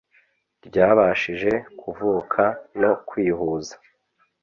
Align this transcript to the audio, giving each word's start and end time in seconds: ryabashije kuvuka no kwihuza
ryabashije 0.67 1.51
kuvuka 1.79 2.43
no 2.81 2.91
kwihuza 3.07 3.75